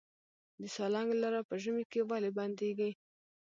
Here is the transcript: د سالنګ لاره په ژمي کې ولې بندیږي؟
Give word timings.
د 0.61 0.63
سالنګ 0.75 1.09
لاره 1.21 1.41
په 1.49 1.55
ژمي 1.63 1.85
کې 1.91 2.01
ولې 2.09 2.29
بندیږي؟ 2.37 2.91